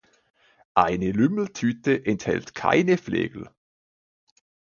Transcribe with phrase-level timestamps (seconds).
[0.73, 3.51] Eine Lümmeltüte enthält keine Flegel.